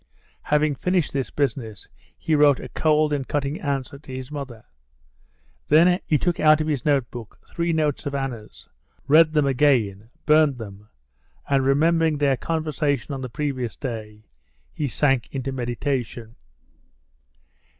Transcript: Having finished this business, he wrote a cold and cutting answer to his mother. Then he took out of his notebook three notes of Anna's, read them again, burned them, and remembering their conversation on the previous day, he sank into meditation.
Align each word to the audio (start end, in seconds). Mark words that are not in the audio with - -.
Having 0.41 0.73
finished 0.73 1.13
this 1.13 1.29
business, 1.29 1.87
he 2.17 2.33
wrote 2.33 2.59
a 2.59 2.69
cold 2.69 3.13
and 3.13 3.27
cutting 3.27 3.61
answer 3.61 3.99
to 3.99 4.11
his 4.11 4.31
mother. 4.31 4.65
Then 5.67 5.99
he 6.07 6.17
took 6.17 6.39
out 6.39 6.59
of 6.59 6.65
his 6.65 6.83
notebook 6.83 7.39
three 7.47 7.71
notes 7.71 8.07
of 8.07 8.15
Anna's, 8.15 8.67
read 9.07 9.31
them 9.33 9.45
again, 9.45 10.09
burned 10.25 10.57
them, 10.57 10.89
and 11.47 11.63
remembering 11.63 12.17
their 12.17 12.35
conversation 12.35 13.13
on 13.13 13.21
the 13.21 13.29
previous 13.29 13.75
day, 13.75 14.23
he 14.73 14.87
sank 14.87 15.29
into 15.31 15.51
meditation. 15.51 16.35